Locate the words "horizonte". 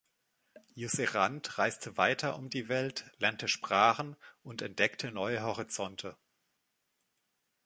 5.43-6.17